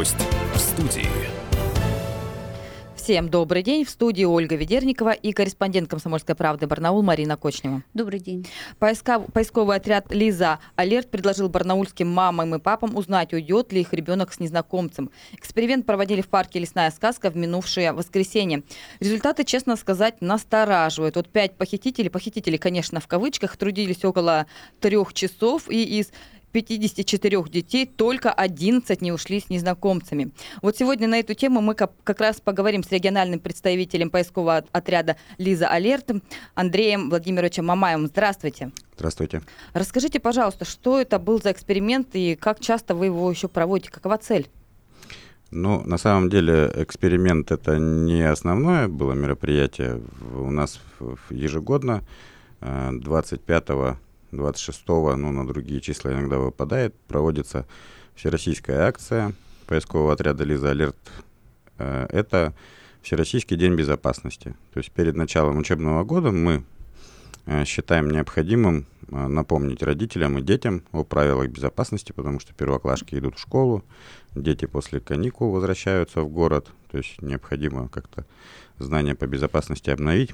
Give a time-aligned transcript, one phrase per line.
[0.00, 0.16] Гость
[0.54, 1.10] в студии.
[2.96, 3.84] Всем добрый день.
[3.84, 7.82] В студии Ольга Ведерникова и корреспондент «Комсомольской правды» Барнаул Марина Кочнева.
[7.92, 8.46] Добрый день.
[8.78, 9.20] Поиска...
[9.20, 14.40] Поисковый отряд «Лиза Алерт» предложил барнаульским мамам и папам узнать, уйдет ли их ребенок с
[14.40, 15.10] незнакомцем.
[15.32, 18.62] Эксперимент проводили в парке «Лесная сказка» в минувшее воскресенье.
[19.00, 21.16] Результаты, честно сказать, настораживают.
[21.16, 24.46] Вот пять похитителей, похитители, конечно, в кавычках, трудились около
[24.80, 26.10] трех часов, и из
[26.52, 30.30] 54 детей только 11 не ушли с незнакомцами.
[30.62, 35.68] Вот сегодня на эту тему мы как раз поговорим с региональным представителем поискового отряда «Лиза
[35.68, 36.10] Алерт»
[36.54, 38.06] Андреем Владимировичем Мамаевым.
[38.06, 38.72] Здравствуйте.
[38.96, 39.42] Здравствуйте.
[39.72, 43.90] Расскажите, пожалуйста, что это был за эксперимент и как часто вы его еще проводите?
[43.90, 44.48] Какова цель?
[45.50, 50.00] Ну, на самом деле, эксперимент это не основное было мероприятие.
[50.34, 50.80] У нас
[51.30, 52.02] ежегодно
[52.60, 53.94] 25 э,
[54.32, 57.66] 26-го, ну, на другие числа иногда выпадает, проводится
[58.14, 59.32] всероссийская акция
[59.66, 60.96] поискового отряда «Лиза Алерт».
[61.78, 62.54] Э, это
[63.02, 64.54] Всероссийский день безопасности.
[64.72, 66.64] То есть перед началом учебного года мы
[67.46, 73.36] э, считаем необходимым э, напомнить родителям и детям о правилах безопасности, потому что первоклашки идут
[73.36, 73.84] в школу,
[74.34, 78.26] дети после каникул возвращаются в город, то есть необходимо как-то
[78.78, 80.32] знания по безопасности обновить.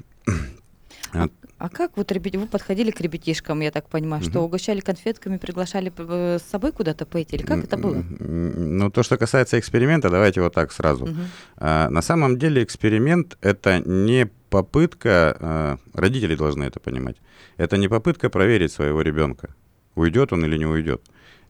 [1.13, 4.29] А, а как вот ребят, вы подходили к ребятишкам, я так понимаю, угу.
[4.29, 8.03] что угощали конфетками, приглашали э, с собой куда-то пойти, или как это было?
[8.19, 11.05] Ну, то, что касается эксперимента, давайте вот так сразу.
[11.05, 11.21] Угу.
[11.57, 17.17] А, на самом деле эксперимент— это не попытка, а, родители должны это понимать,
[17.57, 19.55] это не попытка проверить своего ребенка,
[19.95, 21.01] уйдет он или не уйдет.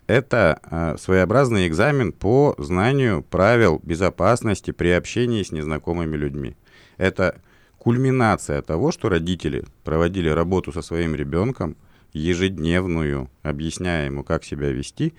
[0.07, 6.55] Это а, своеобразный экзамен по знанию правил безопасности при общении с незнакомыми людьми.
[6.97, 7.41] Это
[7.87, 11.77] кульминация того, что родители проводили работу со своим ребенком
[12.11, 15.13] ежедневную, объясняя ему, как себя вести,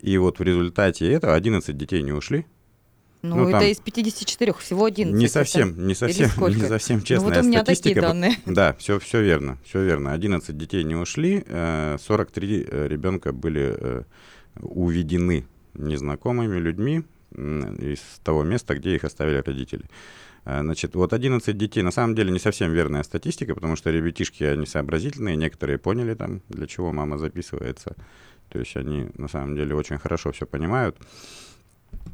[0.00, 2.46] и вот в результате этого 11 детей не ушли.
[3.20, 5.14] Ну, ну это там, из 54, всего 11.
[5.14, 7.88] Не совсем, это, не совсем, не совсем честная ну, вот у меня статистика.
[7.90, 8.32] Такие данные.
[8.46, 10.14] Да, все, все верно, все верно.
[10.14, 14.02] 11 детей не ушли, 43 э, ребенка были э,
[14.62, 17.02] уведены незнакомыми людьми
[17.34, 19.84] из того места, где их оставили родители.
[20.44, 24.44] Э, значит, вот 11 детей, на самом деле не совсем верная статистика, потому что ребятишки,
[24.44, 27.96] они сообразительные, некоторые поняли там, для чего мама записывается.
[28.50, 30.96] То есть они на самом деле очень хорошо все понимают.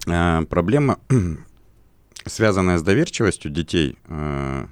[0.06, 0.98] А, проблема,
[2.24, 4.69] связанная с доверчивостью детей, а,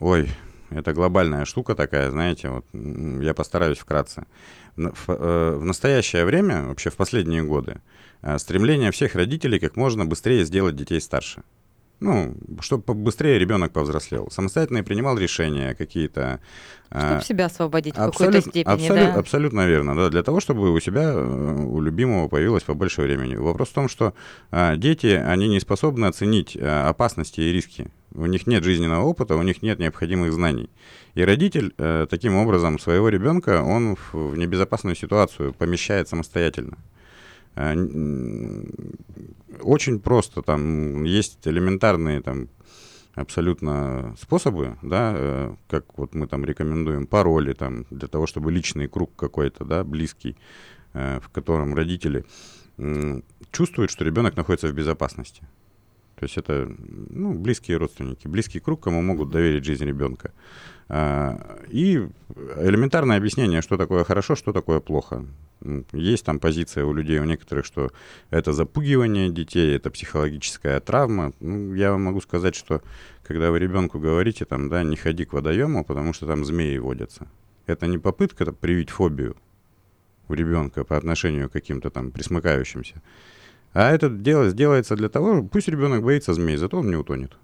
[0.00, 0.28] ой,
[0.70, 4.26] это глобальная штука такая, знаете, вот я постараюсь вкратце.
[4.74, 7.80] В, в, в настоящее время, вообще в последние годы,
[8.38, 11.44] стремление всех родителей как можно быстрее сделать детей старше.
[11.98, 14.28] Ну, чтобы быстрее ребенок повзрослел.
[14.30, 16.40] Самостоятельно принимал решения какие-то.
[16.88, 19.14] Чтобы а, себя освободить в какой-то степени, абсолют, да?
[19.14, 20.10] Абсолютно верно, да.
[20.10, 23.36] Для того, чтобы у себя, э, у любимого появилось побольше времени.
[23.36, 24.12] Вопрос в том, что
[24.50, 27.90] а, дети, они не способны оценить а, опасности и риски.
[28.14, 30.68] У них нет жизненного опыта, у них нет необходимых знаний.
[31.14, 36.76] И родитель а, таким образом своего ребенка, он в, в небезопасную ситуацию помещает самостоятельно.
[37.56, 37.74] А,
[39.62, 42.48] очень просто, там есть элементарные там
[43.14, 48.88] абсолютно способы, да, э, как вот мы там рекомендуем пароли там для того, чтобы личный
[48.88, 50.36] круг какой-то, да, близкий,
[50.92, 52.24] э, в котором родители
[53.52, 55.48] чувствуют, что ребенок находится в безопасности.
[56.18, 60.32] То есть это ну, близкие родственники, близкий круг, кому могут доверить жизнь ребенка.
[60.88, 62.08] А, и
[62.56, 65.26] элементарное объяснение, что такое хорошо, что такое плохо.
[65.92, 67.90] Есть там позиция у людей, у некоторых, что
[68.30, 71.32] это запугивание детей, это психологическая травма.
[71.40, 72.82] Ну, я вам могу сказать, что
[73.22, 77.26] когда вы ребенку говорите, там, да, не ходи к водоему, потому что там змеи водятся.
[77.66, 79.36] Это не попытка привить фобию
[80.28, 83.02] у ребенка по отношению к каким-то там присмыкающимся.
[83.78, 87.36] А это дело сделается для того, пусть ребенок боится змей, зато он не утонет.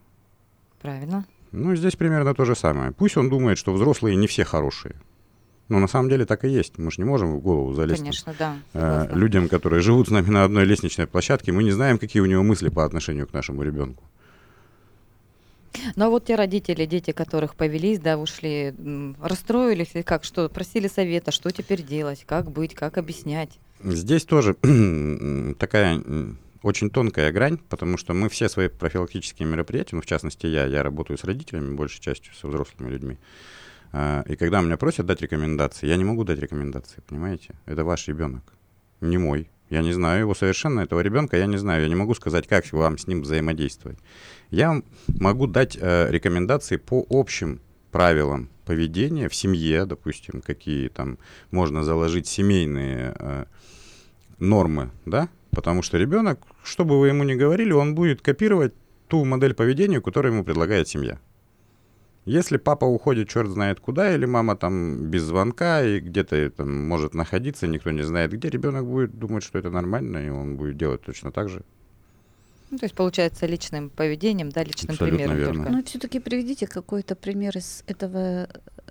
[0.81, 1.27] Правильно.
[1.51, 2.91] Ну, здесь примерно то же самое.
[2.91, 4.95] Пусть он думает, что взрослые не все хорошие.
[5.69, 6.79] Но на самом деле так и есть.
[6.79, 7.99] Мы же не можем в голову залезть.
[8.01, 8.57] Конечно, да.
[8.73, 12.27] Э, людям, которые живут с нами на одной лестничной площадке, мы не знаем, какие у
[12.27, 14.03] него мысли по отношению к нашему ребенку.
[15.97, 18.75] Ну а вот те родители, дети которых повелись, да, ушли,
[19.21, 23.51] расстроились или как, что, просили совета, что теперь делать, как быть, как объяснять?
[23.85, 24.55] Здесь тоже
[25.59, 26.03] такая
[26.63, 30.83] очень тонкая грань, потому что мы все свои профилактические мероприятия, ну, в частности, я, я
[30.83, 33.19] работаю с родителями, большей частью со взрослыми людьми,
[33.93, 37.55] а, и когда меня просят дать рекомендации, я не могу дать рекомендации, понимаете?
[37.67, 38.55] Это ваш ребенок,
[39.01, 39.51] не мой.
[39.69, 41.83] Я не знаю его совершенно, этого ребенка я не знаю.
[41.83, 43.99] Я не могу сказать, как вам с ним взаимодействовать.
[44.51, 51.19] Я могу дать э, рекомендации по общим правилам поведения в семье, допустим, какие там
[51.51, 53.45] можно заложить семейные э,
[54.43, 58.73] нормы, да, Потому что ребенок, что бы вы ему ни говорили, он будет копировать
[59.09, 61.19] ту модель поведения, которую ему предлагает семья.
[62.25, 67.15] Если папа уходит черт знает куда, или мама там без звонка и где-то там может
[67.15, 71.03] находиться, никто не знает где, ребенок будет думать, что это нормально, и он будет делать
[71.03, 71.63] точно так же.
[72.71, 75.65] Ну, то есть, получается, личным поведением, да, личным Абсолютно примером верно.
[75.65, 75.73] только.
[75.73, 78.49] Ну, все-таки приведите какой-то пример из этого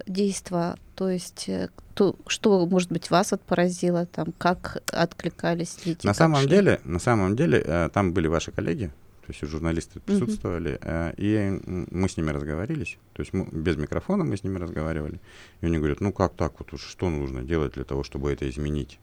[0.08, 6.06] действия, то есть, э, то, что, может быть, вас поразило, там, как откликались дети?
[6.06, 6.50] На самом шли?
[6.50, 8.88] деле, на самом деле, э, там были ваши коллеги,
[9.26, 11.14] то есть журналисты присутствовали, uh-huh.
[11.18, 15.20] и мы с ними разговорились, то есть мы, без микрофона мы с ними разговаривали,
[15.62, 19.00] и они говорят, ну как так, вот что нужно делать для того, чтобы это изменить?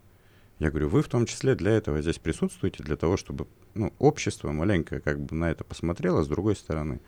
[0.59, 4.51] Я говорю, вы в том числе для этого здесь присутствуете, для того, чтобы ну, общество
[4.51, 7.01] маленькое как бы на это посмотрело с другой стороны.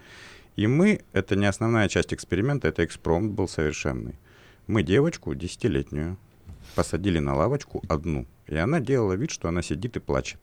[0.57, 4.19] И мы, это не основная часть эксперимента, это экспромт был совершенный.
[4.67, 6.17] Мы девочку десятилетнюю
[6.75, 10.41] посадили на лавочку одну, и она делала вид, что она сидит и плачет.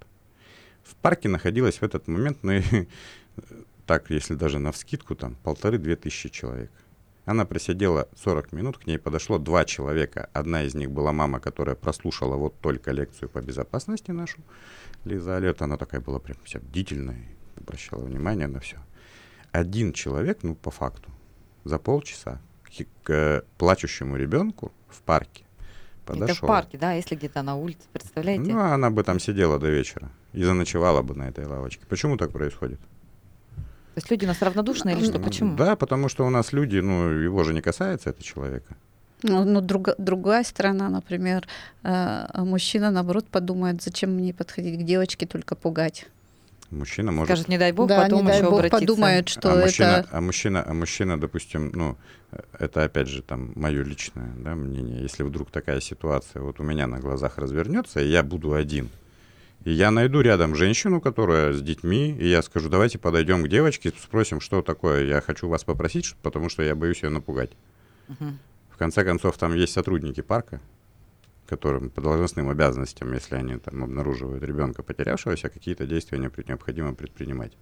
[0.83, 2.61] В парке находилось в этот момент, ну,
[3.85, 6.71] так, если даже на вскидку, там полторы-две тысячи человек.
[7.25, 10.29] Она просидела 40 минут, к ней подошло два человека.
[10.31, 14.37] Одна из них была мама, которая прослушала вот только лекцию по безопасности нашу.
[15.03, 17.21] Лиза Алерт, она такая была прям вся бдительная,
[17.57, 18.77] обращала внимание на все.
[19.51, 21.09] Один человек, ну, по факту,
[21.63, 22.69] за полчаса к,
[23.03, 25.43] к плачущему ребенку в парке
[26.05, 26.35] подошел.
[26.35, 28.51] Это в парке, да, если где-то на улице, представляете?
[28.51, 31.85] Ну, она бы там сидела до вечера и заночевала бы на этой лавочке.
[31.87, 32.79] Почему так происходит?
[33.97, 35.19] То есть люди у нас равнодушны или что?
[35.19, 35.55] Почему?
[35.55, 38.75] Да, потому что у нас люди, ну, его же не касается, это человека.
[39.23, 41.47] Ну, ну друг, другая сторона, например,
[41.83, 46.05] э, мужчина, наоборот, подумает, зачем мне подходить к девочке, только пугать.
[46.69, 47.29] Мужчина может...
[47.29, 48.79] Скажет, не дай бог, да, потом не дай еще бог обратиться.
[48.79, 49.65] подумает, что а это...
[49.65, 51.97] Мужчина, а, мужчина, а мужчина, допустим, ну,
[52.59, 55.01] это опять же там мое личное да, мнение.
[55.01, 58.89] Если вдруг такая ситуация вот у меня на глазах развернется, и я буду один,
[59.63, 63.93] и я найду рядом женщину, которая с детьми, и я скажу, давайте подойдем к девочке,
[63.97, 67.51] спросим, что такое, я хочу вас попросить, потому что я боюсь ее напугать.
[68.09, 68.33] Uh-huh.
[68.69, 70.61] В конце концов, там есть сотрудники парка,
[71.47, 77.53] которым по должностным обязанностям, если они там обнаруживают ребенка потерявшегося, какие-то действия необходимо предпринимать.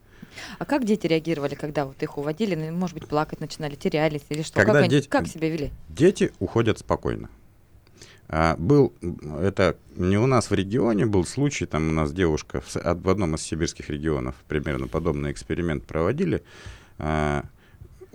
[0.60, 2.56] А как дети реагировали, когда вот их уводили?
[2.56, 4.60] Ну, может быть, плакать начинали, терялись или что?
[4.60, 5.72] Когда как, дети, как себя вели?
[5.90, 7.30] Дети уходят спокойно.
[8.28, 8.94] А, был,
[9.40, 13.36] это не у нас в регионе был случай, там у нас девушка в, в одном
[13.36, 16.44] из сибирских регионов примерно подобный эксперимент проводили.
[16.98, 17.46] А,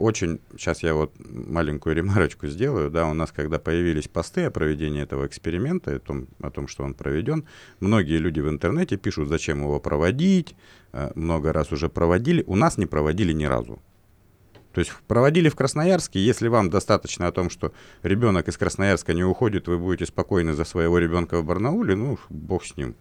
[0.01, 5.03] очень, сейчас я вот маленькую ремарочку сделаю, да, у нас, когда появились посты о проведении
[5.03, 7.47] этого эксперимента, о том, о том что он проведен,
[7.81, 10.57] многие люди в интернете пишут, зачем его проводить,
[10.93, 13.81] а, много раз уже проводили, у нас не проводили ни разу.
[14.73, 19.25] То есть проводили в Красноярске, если вам достаточно о том, что ребенок из Красноярска не
[19.25, 22.95] уходит, вы будете спокойны за своего ребенка в Барнауле, ну, бог с ним.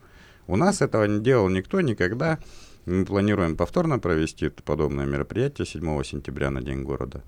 [0.47, 2.39] У нас этого не делал никто никогда.
[2.89, 7.21] Мы планируем повторно провести подобное мероприятие 7 сентября на День города.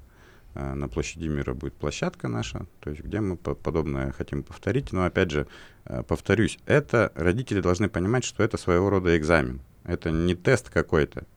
[0.56, 4.92] А, на площади мира будет площадка наша, то есть где мы подобное хотим повторить.
[4.92, 5.46] Но опять же,
[5.86, 9.62] а, повторюсь, это родители должны понимать, что это своего рода экзамен.
[9.84, 11.28] Это не тест какой-то.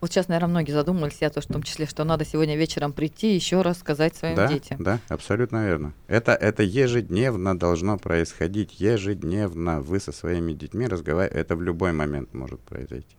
[0.00, 3.32] Вот сейчас, наверное, многие задумались, я тоже в том числе, что надо сегодня вечером прийти
[3.32, 4.82] и еще раз сказать своим да, детям.
[4.82, 5.92] Да, абсолютно верно.
[6.08, 12.34] Это, это ежедневно должно происходить, ежедневно вы со своими детьми разговариваете, это в любой момент
[12.34, 13.16] может произойти.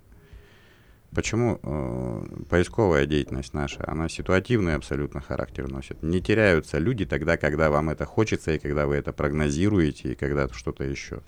[1.13, 6.01] Почему э, поисковая деятельность наша, она ситуативный абсолютно характер носит.
[6.01, 10.47] Не теряются люди тогда, когда вам это хочется, и когда вы это прогнозируете, и когда
[10.47, 11.21] что-то еще.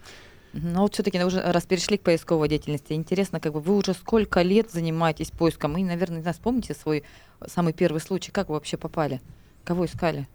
[0.53, 4.41] Но вот все-таки уже раз перешли к поисковой деятельности, интересно, как бы вы уже сколько
[4.41, 5.77] лет занимаетесь поиском?
[5.77, 7.03] И, наверное, не знаю, вспомните свой
[7.45, 9.19] самый первый случай, как вы вообще попали?
[9.63, 10.27] Кого искали?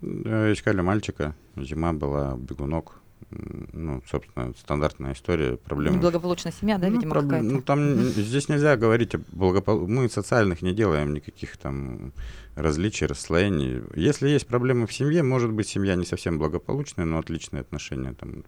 [0.00, 5.96] Искали мальчика, зима была, бегунок, ну, собственно, стандартная история, проблема.
[5.96, 7.24] Неблагополучная семья, да, ну, видимо, проб...
[7.24, 7.46] какая-то?
[7.46, 9.86] Ну, там здесь нельзя говорить о благопол...
[9.86, 12.12] Мы социальных не делаем никаких там
[12.54, 13.82] различий, расслоений.
[13.94, 18.44] Если есть проблемы в семье, может быть, семья не совсем благополучная, но отличные отношения там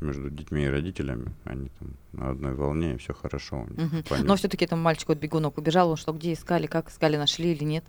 [0.00, 1.32] между детьми и родителями.
[1.44, 3.66] Они там на одной волне, и все хорошо.
[3.76, 4.24] Угу.
[4.24, 7.64] Но все-таки там мальчик вот бегунок убежал, он что, где искали, как искали, нашли или
[7.64, 7.84] нет?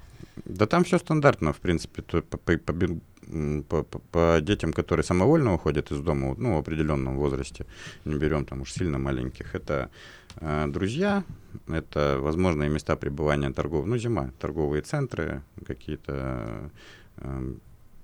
[0.46, 2.02] Да там все стандартно, в принципе.
[2.02, 2.58] То, по, по,
[3.68, 7.66] по, по, по детям, которые самовольно уходят из дома, ну, в определенном возрасте,
[8.06, 9.90] не берем там уж сильно маленьких, это
[10.38, 11.24] э, друзья,
[11.68, 16.72] это возможные места пребывания торговых, ну, зима, торговые центры, какие-то
[17.18, 17.56] э,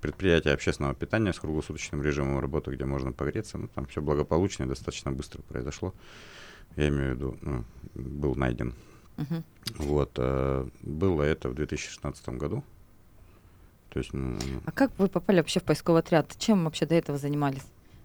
[0.02, 3.56] предприятия общественного питания с круглосуточным режимом работы, где можно погреться.
[3.56, 5.94] Ну, там все благополучно и достаточно быстро произошло.
[6.76, 8.74] Я имею в виду, ну, был найден.
[9.16, 9.42] Uh-huh.
[9.76, 10.10] Вот.
[10.16, 12.64] Э, было это в 2016 году.
[13.90, 16.34] То есть, ну, а как вы попали вообще в поисковый отряд?
[16.38, 17.62] Чем вообще до этого занимались?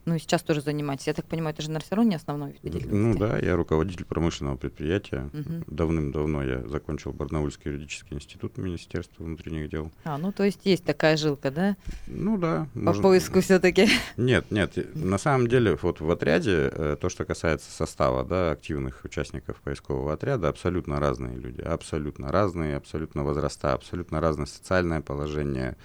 [0.08, 1.08] Ну сейчас тоже занимаетесь.
[1.08, 2.96] Я так понимаю, это же на все равно не основной вид деятельности.
[2.96, 5.30] Ну да, я руководитель промышленного предприятия.
[5.34, 5.66] Мгм.
[5.68, 9.92] Давным-давно я закончил Барнаульский юридический институт Министерства внутренних дел.
[10.06, 11.76] А, ну то есть есть такая жилка, да?
[12.08, 12.70] Ну да.
[12.74, 13.90] По можно- поиску все-таки.
[14.16, 14.78] Нет, нет.
[14.96, 20.14] На самом деле, вот в отряде, э, то, что касается состава, да, активных участников поискового
[20.14, 21.60] отряда, абсолютно разные люди.
[21.60, 25.76] Абсолютно разные, абсолютно возраста, абсолютно разное социальное положение,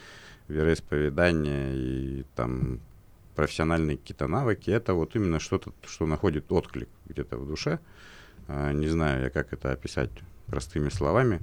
[0.46, 2.78] вероисповедание и там
[3.34, 4.70] профессиональные какие-то навыки.
[4.70, 7.78] Это вот именно что-то, что находит отклик где-то в душе.
[8.48, 10.10] А, Не знаю я, как это описать
[10.46, 11.40] простыми словами.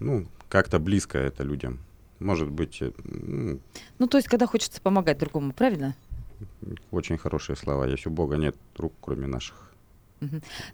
[0.00, 1.80] Ну, как-то близко это людям.
[2.18, 3.60] Может быть, э, ну,
[3.98, 5.94] Ну то есть когда хочется помогать другому, правильно?
[6.90, 7.84] очень хорошие слова.
[7.86, 9.72] Есть у Бога нет рук, кроме наших.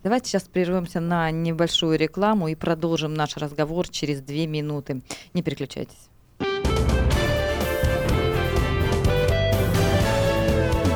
[0.02, 5.02] Давайте сейчас прервемся на небольшую рекламу и продолжим наш разговор через две минуты.
[5.34, 6.08] Не переключайтесь.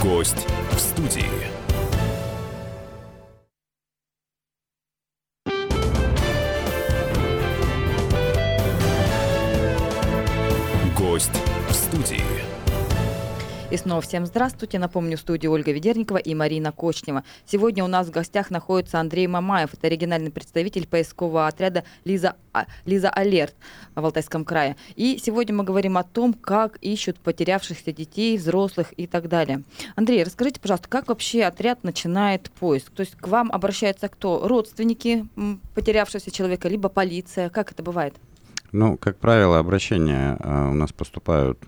[0.03, 1.38] Гость в студии.
[13.89, 14.79] Снова всем здравствуйте.
[14.79, 17.25] Напомню, в студии Ольга Ведерникова и Марина Кочнева.
[17.47, 19.73] Сегодня у нас в гостях находится Андрей Мамаев.
[19.73, 23.55] Это региональный представитель поискового отряда «Лиза, А- Лиза Алерт»
[23.95, 24.77] в Алтайском крае.
[24.95, 29.63] И сегодня мы говорим о том, как ищут потерявшихся детей, взрослых и так далее.
[29.97, 32.91] Андрей, расскажите, пожалуйста, как вообще отряд начинает поиск?
[32.91, 34.47] То есть к вам обращаются кто?
[34.47, 35.27] Родственники
[35.75, 37.49] потерявшегося человека, либо полиция?
[37.49, 38.17] Как это бывает?
[38.71, 41.59] Ну, как правило, обращения а, у нас поступают,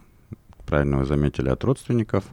[0.65, 2.25] правильно вы заметили, от родственников,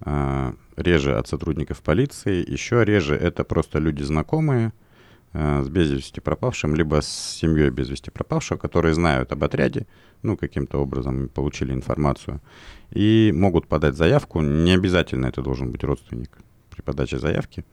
[0.00, 4.72] а, реже от сотрудников полиции, еще реже это просто люди знакомые
[5.32, 9.86] а, с без вести пропавшим, либо с семьей без вести пропавшего, которые знают об отряде,
[10.22, 12.40] ну, каким-то образом получили информацию,
[12.90, 14.40] и могут подать заявку.
[14.40, 16.30] Не обязательно это должен быть родственник
[16.70, 17.64] при подаче заявки.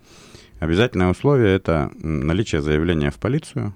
[0.60, 3.76] Обязательное условие– это наличие заявления в полицию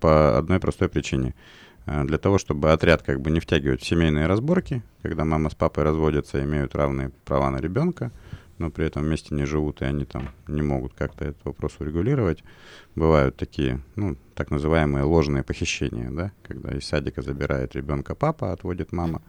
[0.00, 1.34] по одной простой причине–
[1.86, 5.84] для того, чтобы отряд как бы не втягивать в семейные разборки, когда мама с папой
[5.84, 8.10] разводятся, имеют равные права на ребенка,
[8.58, 12.42] но при этом вместе не живут, и они там не могут как-то этот вопрос урегулировать.
[12.94, 18.92] Бывают такие, ну, так называемые ложные похищения, да, когда из садика забирает ребенка папа, отводит
[18.92, 19.22] мама.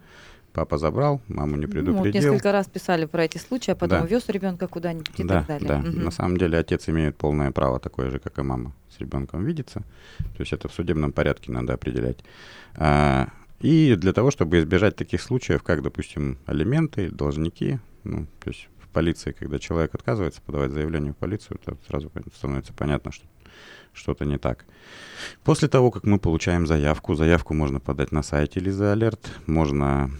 [0.55, 2.31] Папа забрал, маму не Ну, вот предупредил.
[2.31, 4.05] несколько раз писали про эти случаи, а потом Да.
[4.05, 5.67] вез ребенка куда-нибудь и да, так далее.
[5.67, 5.79] да.
[5.79, 6.03] Мгм.
[6.05, 9.81] На самом деле отец имеет полное право, такое же, как и мама, с ребенком видеться.
[10.19, 12.23] То есть это в судебном порядке надо определять.
[12.77, 13.27] А,
[13.59, 18.87] и для того, чтобы избежать таких случаев, как, допустим, алименты, должники, ну, то есть в
[18.87, 23.25] полиции, когда человек отказывается подавать заявление в полицию, то сразу становится понятно, что
[23.93, 24.65] что-то не так.
[25.43, 30.11] После того, как мы получаем заявку, заявку можно подать на сайте Лиза Алерт, можно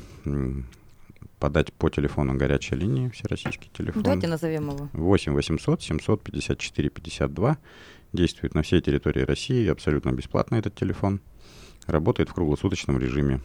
[1.40, 4.04] подать по телефону горячей линии, всероссийский телефон.
[4.04, 4.90] Давайте назовем его.
[4.94, 7.58] 8 800 754 52.
[8.14, 11.20] Действует на всей территории России, абсолютно бесплатно этот телефон.
[11.86, 13.42] Работает в круглосуточном режиме.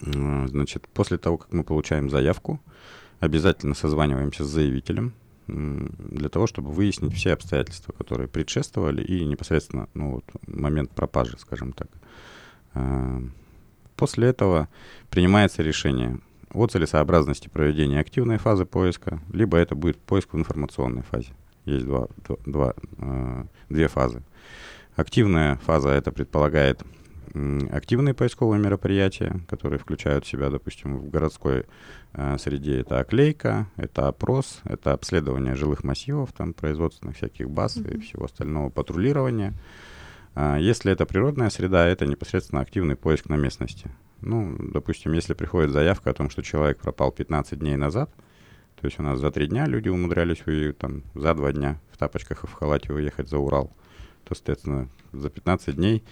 [0.00, 2.60] Значит, после того, как мы получаем заявку,
[3.20, 5.12] обязательно созваниваемся с заявителем
[5.46, 11.72] для того, чтобы выяснить все обстоятельства, которые предшествовали и непосредственно ну, вот, момент пропажи, скажем
[11.72, 11.88] так.
[12.74, 13.22] А,
[13.96, 14.68] После этого
[15.10, 16.18] принимается решение
[16.52, 21.32] о целесообразности проведения активной фазы поиска, либо это будет поиск в информационной фазе.
[21.64, 24.22] Есть два, два- два, э, две фазы.
[24.96, 26.82] Активная фаза это предполагает
[27.70, 31.64] активные поисковые мероприятия, которые включают в себя, допустим, в городской
[32.12, 37.98] э, среде это оклейка, это опрос, это обследование жилых массивов, там производственных всяких баз и
[37.98, 39.52] всего остального, патрулирование.
[40.36, 43.90] А Если это природная среда, это непосредственно активный поиск на местности.
[44.20, 48.10] Ну, допустим, если приходит заявка о том, что человек пропал 15 дней назад,
[48.80, 51.98] то есть у нас за три дня люди умудрялись уе- там, за два дня в
[51.98, 53.72] тапочках и в халате уехать за Урал,
[54.24, 56.02] то, соответственно, за 15 дней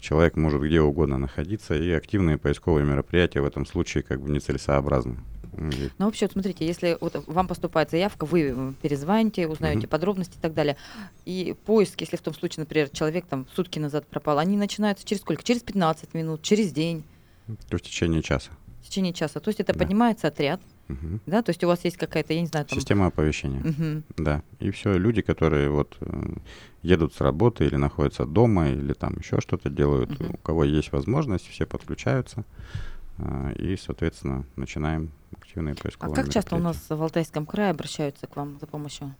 [0.00, 5.16] человек может где угодно находиться, и активные поисковые мероприятия в этом случае как бы нецелесообразны.
[5.98, 9.88] Ну, вообще, вот смотрите, если вот вам поступает заявка, вы перезвоните, узнаете Мгм.
[9.88, 10.76] подробности и так далее.
[11.24, 15.22] И поиск, если в том случае, например, человек там сутки назад пропал, они начинаются через
[15.22, 15.42] сколько?
[15.42, 17.04] Через 15 минут, через день,
[17.70, 18.50] то в течение часа.
[18.82, 19.40] в течение часа.
[19.40, 19.78] То есть это Да.
[19.78, 21.20] поднимается отряд, Мгм.
[21.26, 21.42] да?
[21.42, 22.78] То есть у вас есть какая-то, я не знаю, там...
[22.78, 23.60] Система оповещения.
[23.60, 24.04] Мгм.
[24.16, 26.22] Да, и все, люди, которые вот э,
[26.82, 30.34] едут с работы или находятся дома, или там еще что-то делают, Мгм.
[30.34, 32.44] у кого есть возможность, все подключаются,
[33.18, 38.26] а, и, соответственно, начинаем активные А поисковые как часто у нас в Алтайском крае обращаются
[38.26, 39.14] к вам за помощью?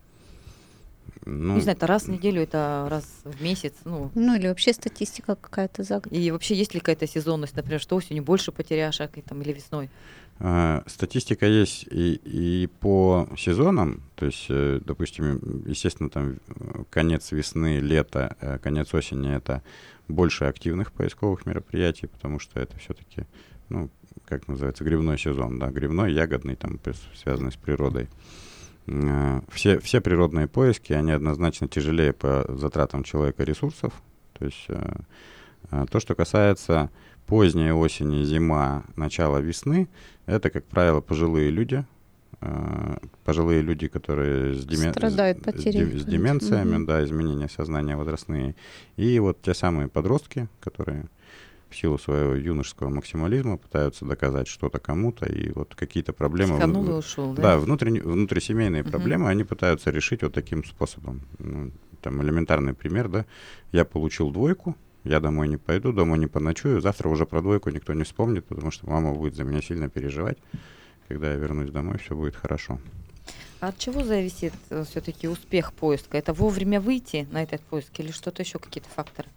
[1.27, 3.73] Ну, не знаю, это раз в неделю, это раз в месяц.
[3.83, 6.13] Ну, ну или вообще статистика какая-то за год.
[6.13, 9.89] И вообще есть ли какая-то сезонность, например, что осенью больше потеряшек и, там, или весной?
[10.39, 16.37] А, статистика есть и, и по сезонам, то есть, э, допустим, естественно, там
[16.91, 19.63] конец весны, лето, э, конец осени это
[20.07, 23.23] больше активных поисковых мероприятий, потому что это все-таки,
[23.69, 23.89] ну,
[24.25, 26.79] как называется, грибной сезон, да, грибной, ягодный, там,
[27.15, 28.07] связанный с природой.
[29.51, 33.93] Все, все природные поиски, они однозначно тяжелее по затратам человека ресурсов.
[34.39, 34.67] То есть
[35.89, 36.89] то, что касается
[37.27, 39.87] поздняя осень, зима, начало весны,
[40.25, 41.85] это, как правило, пожилые люди,
[42.41, 44.93] э, пожилые люди, которые с, демен...
[44.93, 46.85] Страдают с, с деменциями, mm-hmm.
[46.85, 48.55] да, изменения сознания возрастные,
[48.95, 51.05] и вот те самые подростки, которые
[51.69, 56.53] в силу своего юношеского максимализма пытаются доказать что-то кому-то, и вот какие-то проблемы...
[56.53, 57.41] Психанул и ушел, да?
[57.41, 58.89] Да, внутренне, внутрисемейные uh-huh.
[58.89, 61.21] проблемы они пытаются решить вот таким способом.
[61.39, 61.71] Ну,
[62.01, 63.25] там элементарный пример, да,
[63.71, 67.93] я получил двойку, я домой не пойду, дома не поночую, завтра уже про двойку никто
[67.93, 70.37] не вспомнит, потому что мама будет за меня сильно переживать.
[71.07, 72.79] Когда я вернусь домой, все будет хорошо.
[73.59, 76.17] От чего зависит э, все-таки успех поиска?
[76.17, 79.29] Это вовремя выйти на этот поиск или что-то еще, какие-то факторы?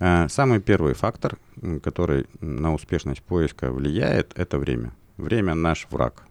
[0.00, 1.38] А, самый первый фактор,
[1.82, 4.92] который на успешность поиска влияет, это время.
[5.16, 6.24] Время наш враг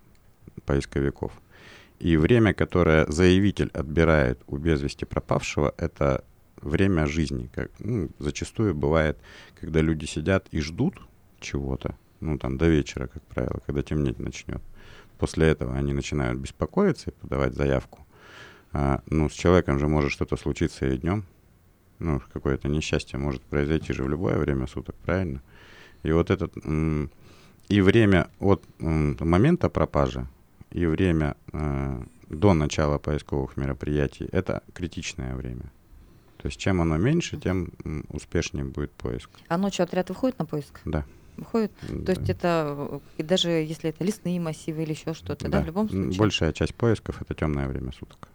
[0.65, 1.31] поисковиков.
[2.00, 6.25] И время, которое заявитель отбирает у без вести пропавшего, это
[6.62, 7.50] время жизни.
[7.53, 9.17] Как, ну, зачастую бывает,
[9.60, 11.01] когда люди сидят и ждут
[11.39, 14.62] чего-то, ну, там, до вечера, как правило, когда темнеть начнет.
[15.20, 18.08] После этого они начинают беспокоиться и подавать заявку.
[18.72, 21.26] А, ну, с человеком же может что-то случиться и днем.
[22.00, 25.42] Ну, какое-то несчастье может произойти же в любое время суток, правильно?
[26.04, 26.54] И вот этот...
[27.68, 30.26] И время от момента пропажи,
[30.72, 35.72] и время э, до начала поисковых мероприятий— это критичное время.
[36.38, 37.72] То есть чем оно меньше, тем
[38.10, 39.30] успешнее будет поиск.
[39.50, 40.80] А ночью отряд выходит на поиск?
[40.86, 41.06] Да.
[41.39, 41.72] Выходит?
[41.89, 42.05] Да.
[42.05, 45.58] То есть это, даже если это лесные массивы или еще что-то, да.
[45.58, 46.19] да, в любом случае?
[46.19, 48.29] Большая часть поисков— это темное время суток.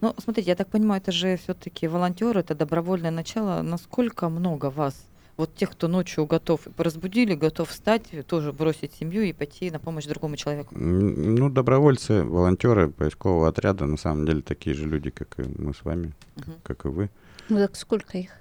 [0.00, 3.62] Ну, смотрите, я так понимаю, это же все-таки волонтеры, это добровольное начало.
[3.62, 5.08] Насколько много вас?
[5.36, 10.04] Вот тех, кто ночью готов, разбудили, готов встать, тоже бросить семью и пойти на помощь
[10.06, 10.74] другому человеку?
[10.76, 15.84] Ну, добровольцы, волонтеры поискового отряда, на самом деле, такие же люди, как и мы с
[15.84, 16.52] вами, угу.
[16.64, 17.08] как и вы.
[17.48, 18.32] Ну так сколько их?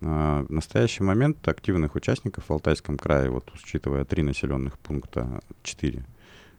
[0.00, 6.04] А, в настоящий момент активных участников в Алтайском крае, вот учитывая три населенных пункта, четыре,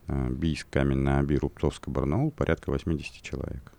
[0.07, 3.71] а, Бийск, Каменная Аби, Рубцовск и Барнаул, порядка 80 человек.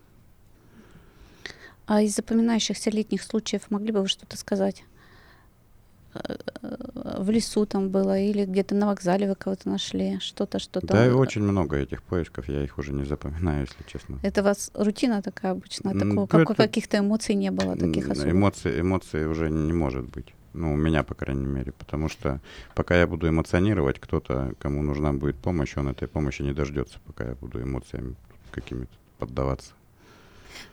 [1.86, 4.84] А из запоминающихся летних случаев могли бы вы что-то сказать?
[7.04, 10.86] В лесу там было, или где-то на вокзале вы кого-то нашли, что-то, что-то.
[10.86, 14.18] Да, и очень много этих поисков, я их уже не запоминаю, если честно.
[14.22, 16.54] Это у вас рутина такая обычно, такого, как, это...
[16.54, 18.32] каких-то эмоций не было таких особых?
[18.32, 20.34] Эмоций, эмоций уже не может быть.
[20.52, 22.40] Ну, у меня, по крайней мере, потому что
[22.76, 27.24] пока я буду эмоционировать, кто-то, кому нужна будет помощь, он этой помощи не дождется, пока
[27.24, 28.14] я буду эмоциями
[28.52, 29.72] какими-то поддаваться.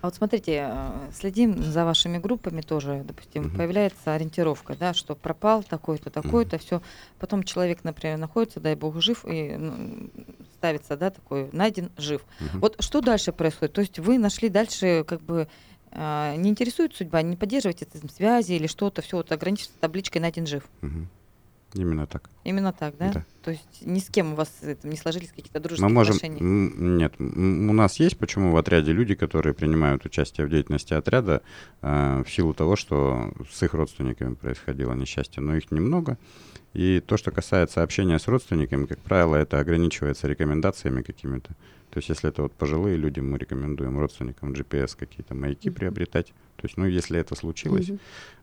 [0.02, 3.58] А вот смотрите, э, следим за вашими группами тоже, допустим, угу.
[3.58, 6.63] появляется ориентировка, да, что пропал такой-то, такой-то, угу.
[6.63, 6.82] все.
[7.20, 10.10] Потом человек, например, находится, дай бог, жив, и ну,
[10.56, 12.22] ставится, да, такой, найден, жив.
[12.39, 12.60] Угу.
[12.60, 13.74] Вот что дальше происходит?
[13.74, 15.48] То есть вы нашли дальше, как бы,
[15.91, 20.63] э, не интересует судьба, не поддерживаете связи или что-то, все, вот ограничится табличкой найден жив.
[20.82, 21.08] Угу.
[21.74, 22.30] Именно так.
[22.44, 23.12] Именно так, да?
[23.14, 23.26] Да.
[23.44, 26.16] То есть ни с кем у вас не сложились какие-то дружеские Мы можем...
[26.16, 26.40] отношения?
[26.42, 31.42] Нет, у нас есть почему в отряде люди, которые принимают участие в деятельности отряда
[31.82, 36.18] э, в силу того, что с их родственниками происходило несчастье, но их немного.
[36.74, 41.56] И то, что касается общения с родственниками, как правило, это ограничивается рекомендациями какими-то.
[41.92, 45.74] То есть, если это вот пожилые люди, мы рекомендуем родственникам GPS какие-то маяки mm-hmm.
[45.74, 46.34] приобретать.
[46.62, 48.00] То есть, ну, если это случилось, mm-hmm.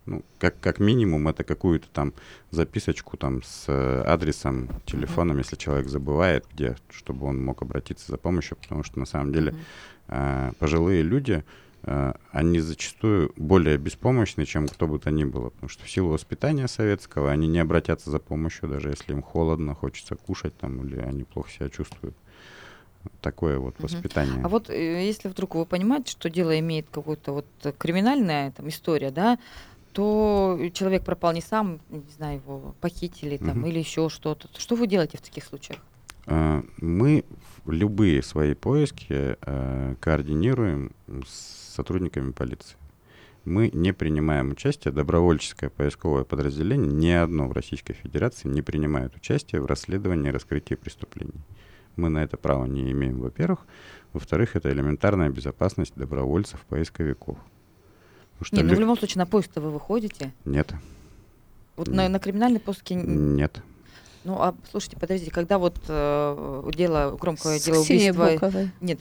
[0.06, 2.12] ну, как, как минимум, это какую-то там
[2.50, 5.40] записочку там с э, адресом, телефоном, mm-hmm.
[5.40, 9.52] если человек забывает, где, чтобы он мог обратиться за помощью, потому что на самом деле
[9.52, 10.50] mm-hmm.
[10.50, 11.44] э, пожилые люди,
[11.84, 16.08] э, они зачастую более беспомощны, чем кто бы то ни было, потому что в силу
[16.08, 20.98] воспитания советского они не обратятся за помощью, даже если им холодно, хочется кушать там, или
[20.98, 22.16] они плохо себя чувствуют
[23.20, 24.42] такое вот воспитание.
[24.44, 27.46] А вот э, если вдруг вы понимаете, что дело имеет какую-то вот
[27.78, 29.38] криминальная там история, да,
[29.92, 33.68] то человек пропал не сам, не знаю, его похитили там угу.
[33.68, 34.48] или еще что-то.
[34.56, 35.80] Что вы делаете в таких случаях?
[36.26, 37.24] А, мы
[37.66, 40.92] любые свои поиски э, координируем
[41.26, 42.76] с сотрудниками полиции.
[43.44, 49.62] Мы не принимаем участие, добровольческое поисковое подразделение, ни одно в Российской Федерации не принимает участие
[49.62, 51.40] в расследовании и раскрытии преступлений.
[51.98, 53.66] Мы на это право не имеем, во-первых.
[54.12, 57.36] Во-вторых, это элементарная безопасность добровольцев, поисковиков.
[58.40, 60.32] Что Нет, ну лю- в любом случае на поиск-то вы выходите.
[60.44, 60.72] Нет,
[61.76, 62.94] Вот на, на криминальной поиске...
[62.94, 63.60] н- нет.
[64.28, 68.38] Ну, а слушайте, подождите, когда вот э, дело, громкое С дело убийства...
[68.82, 69.00] Нет,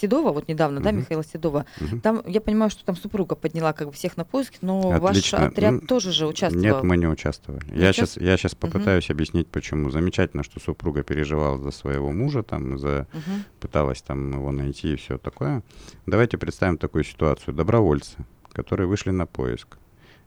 [0.00, 0.98] Седова, вот недавно, да, Мгм.
[1.02, 2.00] Михаила Седова, Мгм.
[2.00, 5.46] там, я понимаю, что там супруга подняла как бы всех на поиски, но ваш Отлично.
[5.46, 6.64] отряд Ну, тоже же участвовал.
[6.64, 7.64] Нет, мы не участвовали.
[7.70, 9.90] Не Я сейчас, я сейчас попытаюсь объяснить, почему.
[9.90, 13.44] Замечательно, что супруга переживала за своего мужа, там, за Мгм.
[13.60, 15.62] пыталась там его найти и все такое.
[16.04, 17.54] Давайте представим такую ситуацию.
[17.54, 18.16] Добровольцы,
[18.52, 19.78] которые вышли на поиск,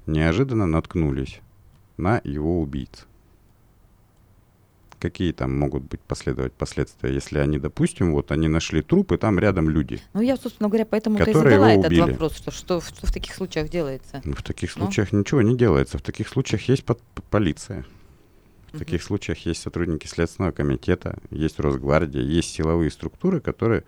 [0.05, 1.41] неожиданно наткнулись
[1.97, 3.06] на его убийц.
[4.99, 9.37] Какие там могут быть последовать последствия, если они, допустим, вот они нашли труп, и там
[9.37, 10.01] рядом люди.
[10.13, 12.01] Ну, я, собственно говоря, поэтому и задала этот убили.
[12.01, 14.21] вопрос, что, что, что в таких случаях делается.
[14.25, 14.83] Ну, В таких Ну.
[14.83, 15.99] случаях ничего не делается.
[15.99, 17.85] В таких случаях есть под- полиция.
[18.69, 18.79] В Мгм.
[18.79, 23.83] таких случаях есть сотрудники Следственного комитета, есть Росгвардия, есть силовые структуры, которые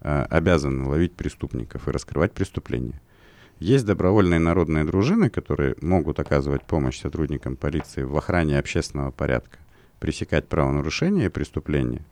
[0.00, 3.00] э, обязаны ловить преступников и раскрывать преступления.
[3.60, 9.58] Есть добровольные народные дружины, которые могут оказывать помощь сотрудникам полиции в охране общественного порядка,
[10.04, 12.02] пресекать правонарушения и преступления.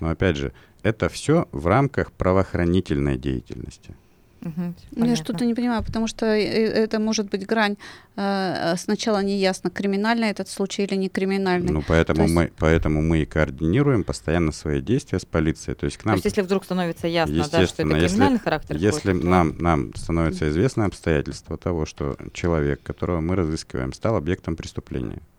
[0.00, 0.52] Но опять же,
[0.84, 3.94] это все в рамках правоохранительной деятельности.
[4.40, 7.76] Мгм, Ну, я что-то не понимаю, потому что э, это может быть грань.
[8.16, 11.72] э, Сначала не ясно, криминальный этот случай или не криминальный.
[11.72, 15.76] Ну, поэтому, То есть- мы, поэтому мы и координируем постоянно свои действия с полицией.
[15.76, 18.38] То есть к То нам есть, если вдруг становится ясно, да, что это если- криминальный
[18.40, 23.92] характер, Если будет, то- нам, нам становится известно обстоятельство того, что человек, которого мы разыскиваем,
[23.92, 25.31] стал объектом преступления, э,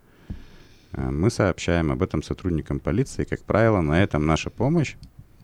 [0.96, 3.24] мы сообщаем об этом сотрудникам полиции.
[3.24, 4.96] Как правило, на этом наша помощь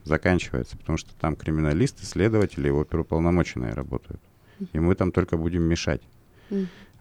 [0.03, 4.21] заканчивается, потому что там криминалисты, следователи, его оперуполномоченные работают.
[4.73, 6.01] И мы там только будем мешать.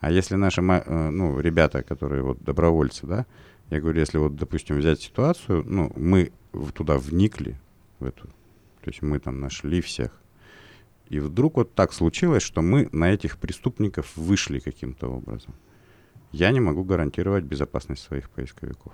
[0.00, 3.26] А если наши э, ну, ребята, которые вот добровольцы, да,
[3.68, 6.32] я говорю, если вот, допустим, взять ситуацию, ну, мы
[6.74, 7.60] туда вникли,
[7.98, 10.10] в эту, то есть мы там нашли всех,
[11.10, 15.54] и вдруг вот так случилось, что мы на этих преступников вышли каким-то образом.
[16.32, 18.92] Я не могу гарантировать безопасность своих поисковиков.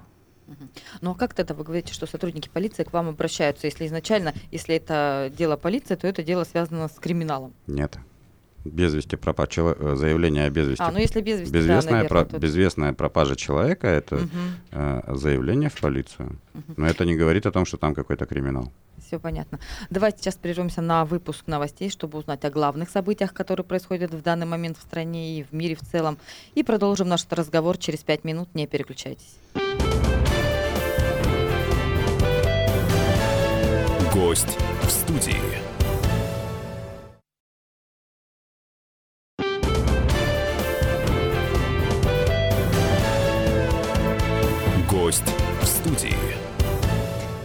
[1.01, 4.77] Ну а как тогда вы говорите, что сотрудники полиции к вам обращаются, если изначально, если
[4.77, 7.53] это дело полиции, то это дело связано с криминалом?
[7.67, 7.99] Нет.
[8.65, 10.83] Без вести пропа- чело- э, заявление о без вести.
[10.83, 14.31] А, ну если без вести, да, Безвестная, наверное, про- тут- безвестная пропажа человека это Мгм.
[14.73, 16.39] э, заявление в полицию.
[16.55, 16.75] Мгм.
[16.77, 18.73] Но это не говорит о том, что там какой-то криминал.
[19.07, 19.61] Все понятно.
[19.89, 24.47] Давайте сейчас прервемся на выпуск новостей, чтобы узнать о главных событиях, которые происходят в данный
[24.47, 26.19] момент в стране и в мире в целом.
[26.57, 28.49] И продолжим наш разговор через пять минут.
[28.55, 29.37] Не переключайтесь.
[34.13, 35.37] Гость в студии.
[44.91, 45.23] Гость
[45.61, 46.56] в студии.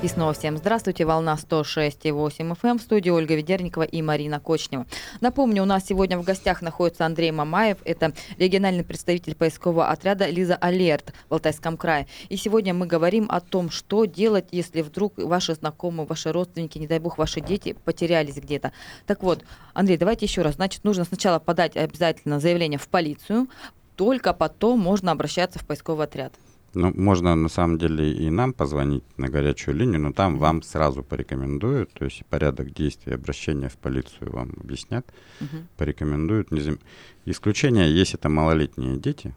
[0.01, 1.05] И снова всем здравствуйте.
[1.05, 2.79] Волна 106,8 FM.
[2.79, 4.87] В студии Ольга Ведерникова и Марина Кочнева.
[5.19, 7.77] Напомню, у нас сегодня в гостях находится Андрей Мамаев.
[7.85, 12.07] Это региональный представитель поискового отряда «Лиза Алерт» в Алтайском крае.
[12.29, 16.87] И сегодня мы говорим о том, что делать, если вдруг ваши знакомые, ваши родственники, не
[16.87, 18.71] дай бог, ваши дети потерялись где-то.
[19.05, 19.43] Так вот,
[19.75, 20.55] Андрей, давайте еще раз.
[20.55, 23.49] Значит, нужно сначала подать обязательно заявление в полицию,
[23.95, 26.33] только потом можно обращаться в поисковый отряд.
[26.73, 31.03] Ну, можно на самом деле и нам позвонить на горячую линию, но там вам сразу
[31.03, 35.05] порекомендуют, то есть порядок действий, обращения в полицию вам объяснят,
[35.41, 35.67] Мгм.
[35.77, 36.51] порекомендуют.
[36.51, 36.79] Не зам-
[37.25, 39.35] Исключение, если это малолетние дети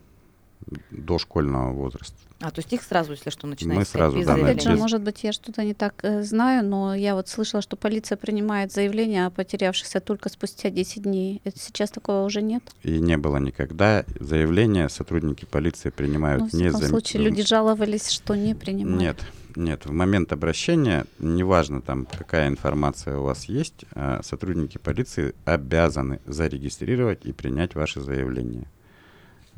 [0.90, 2.16] до школьного возраста.
[2.40, 4.78] А, то есть их сразу, если что, начинается Мы сразу, без да, Опять же, без-
[4.78, 8.72] может быть, я что-то не так э, знаю, но я вот слышала, что полиция принимает
[8.72, 11.40] заявление о потерявшихся только спустя 10 дней.
[11.44, 12.62] Это сейчас такого уже нет?
[12.82, 14.04] И не было никогда.
[14.20, 16.88] Заявления сотрудники полиции принимают Ну, в не всяком за...
[16.88, 19.00] случае, люди жаловались, что не принимают.
[19.00, 19.16] Нет,
[19.56, 19.86] нет.
[19.86, 27.24] В момент обращения, неважно там, какая информация у вас есть, а, сотрудники полиции обязаны зарегистрировать
[27.24, 28.66] и принять ваше заявление.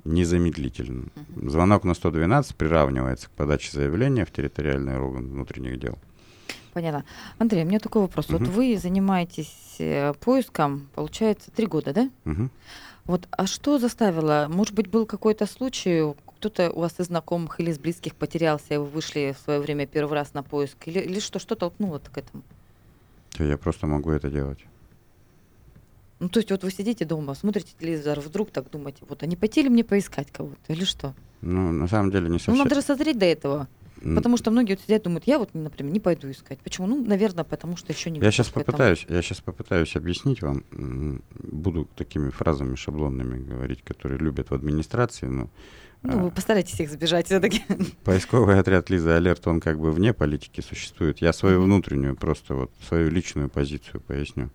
[0.07, 1.09] Незамедлительно.
[1.37, 5.99] Звонок на 112 приравнивается к подаче заявления в территориальный орган внутренних дел.
[6.73, 7.05] Понятно.
[7.39, 8.29] Андрей, у меня такой вопрос.
[8.29, 8.51] Вот Мгм.
[8.51, 12.11] вы занимаетесь э, поиском, получается, три года, да?
[12.25, 12.51] Мгм.
[13.07, 14.47] Вот, а что заставило?
[14.51, 18.77] Может быть, был какой-то случай, кто-то у вас из знакомых или из близких потерялся, и
[18.77, 20.77] вы вышли в свое время первый раз на поиск?
[20.87, 22.43] Или, или что, что толкнуло к этому?
[23.37, 24.59] То Я просто могу это делать.
[26.19, 29.37] Ну, то есть вот вы сидите дома, смотрите телевизор, вдруг так думаете, вот, а не
[29.37, 31.15] пойти ли мне поискать кого-то или что?
[31.43, 32.55] Ну, на самом деле не совсем.
[32.55, 33.69] Ну, надо же созреть до этого.
[34.03, 36.59] Потому что многие вот сидят, думают, я вот, например, не пойду искать.
[36.61, 36.87] Почему?
[36.87, 38.65] Ну, наверное, потому что еще не Я сейчас этому.
[38.65, 41.23] попытаюсь, я сейчас попытаюсь объяснить вам.
[41.33, 45.27] Буду такими фразами шаблонными говорить, которые любят в администрации.
[45.27, 45.49] Но
[46.03, 47.63] Ну, а, вы постарайтесь их избежать все-таки.
[48.05, 51.19] поисковый отряд Лиза Алерт, он как бы вне политики существует.
[51.21, 54.51] Я свою внутреннюю, просто вот свою личную позицию поясню.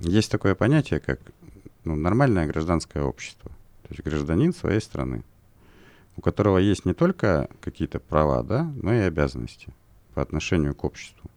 [0.00, 1.20] Есть такое понятие, как
[1.84, 3.50] ну, нормальное гражданское общество.
[3.82, 5.24] То есть гражданин своей страны,
[6.16, 9.68] у которого есть не только какие-то права, да, но и обязанности
[10.14, 11.30] по отношению к обществу.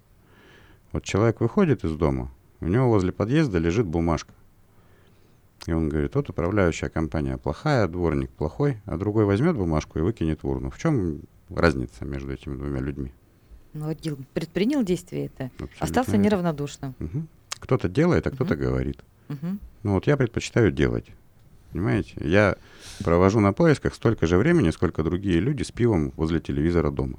[0.91, 4.33] Вот человек выходит из дома, у него возле подъезда лежит бумажка.
[5.67, 10.43] И он говорит, вот управляющая компания плохая, дворник плохой, а другой возьмет бумажку и выкинет
[10.43, 10.71] в урну.
[10.71, 13.11] В чем разница между этими двумя людьми?
[13.73, 13.95] Ну,
[14.33, 16.23] предпринял действие это, Абсолютно остался верно.
[16.23, 16.95] неравнодушным.
[16.99, 17.27] Мгм.
[17.61, 18.99] Кто-то делает, а кто-то говорит.
[19.83, 21.05] Ну вот я предпочитаю делать.
[21.71, 22.15] Понимаете?
[22.19, 22.57] Я
[23.03, 27.17] провожу на поисках столько же времени, сколько другие люди с пивом возле телевизора дома.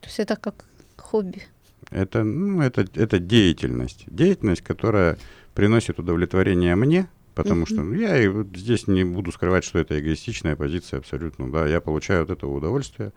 [0.00, 1.42] То есть это как хобби.
[1.90, 4.04] Это, ну, это, это деятельность.
[4.06, 5.16] Деятельность, которая
[5.54, 7.66] приносит удовлетворение мне, потому Мгм.
[7.66, 11.50] что ну, я и вот здесь не буду скрывать, что это эгоистичная позиция абсолютно.
[11.50, 13.12] Да, я получаю от этого удовольствие,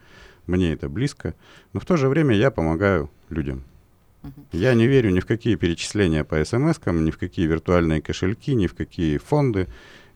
[0.46, 1.34] мне это близко,
[1.74, 3.64] но в то же время я помогаю людям.
[4.52, 8.68] Я не верю ни в какие перечисления по смс-кам, ни в какие виртуальные кошельки, ни
[8.68, 9.68] в какие фонды.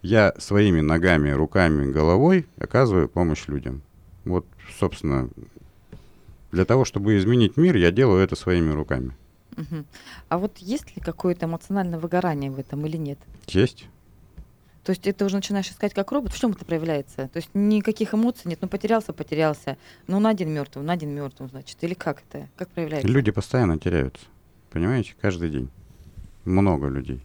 [0.01, 3.81] Я своими ногами, руками, головой оказываю помощь людям.
[4.25, 4.45] Вот,
[4.79, 5.29] собственно,
[6.51, 9.15] для того, чтобы изменить мир, я делаю это своими руками.
[9.55, 9.85] Мгм.
[10.29, 13.19] А вот есть ли какое-то эмоциональное выгорание в этом или нет?
[13.47, 13.87] Есть?
[14.83, 16.33] То есть это уже начинаешь искать как робот.
[16.33, 17.27] В чем это проявляется?
[17.27, 18.59] То есть никаких эмоций нет.
[18.61, 19.77] Ну потерялся, потерялся.
[20.07, 21.77] Ну на один мертвый, на один мертвый, значит.
[21.81, 22.47] Или как это?
[22.55, 23.07] Как проявляется?
[23.07, 24.25] Люди постоянно теряются.
[24.71, 25.15] Понимаете?
[25.21, 25.69] Каждый день.
[26.45, 27.21] Много людей.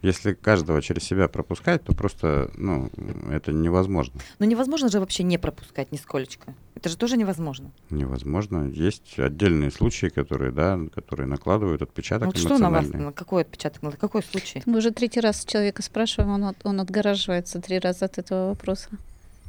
[0.00, 2.88] Если каждого через себя пропускать, то просто, ну,
[3.30, 4.20] это невозможно.
[4.38, 6.54] Но невозможно же вообще не пропускать нисколечко.
[6.76, 7.72] Это же тоже невозможно.
[7.90, 8.68] Невозможно.
[8.68, 13.42] Есть отдельные случаи, которые, да, которые накладывают отпечаток Ну вот что на вас, на какой
[13.42, 14.62] отпечаток, на какой случай?
[14.66, 18.90] Мы уже третий раз человека спрашиваем, он, от- он отгораживается три раза от этого вопроса.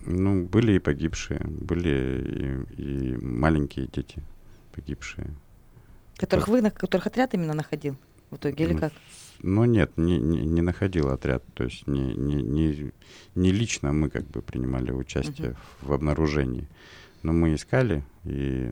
[0.08, 4.24] Ну, были и погибшие, были и, и маленькие дети
[4.74, 5.28] погибшие.
[6.18, 7.96] Которых вы, на которых отряд именно находил
[8.32, 8.94] в итоге, или Ну, как?
[9.41, 11.43] Но нет, не, не, не находил отряд.
[11.54, 12.91] То есть не, не, не,
[13.36, 15.58] не лично мы как бы принимали участие Мгм.
[15.82, 16.67] в обнаружении.
[17.23, 18.71] Но мы искали и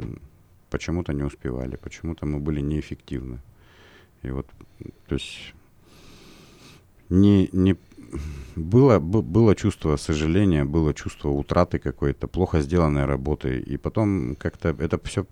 [0.70, 3.40] почему-то не успевали, почему-то мы были неэффективны.
[4.24, 4.48] И вот,
[5.08, 5.54] то есть
[7.10, 7.76] не, не
[8.56, 13.60] было, было чувство сожаления, было чувство утраты какой-то, плохо сделанной работы.
[13.60, 15.26] И потом как-то это все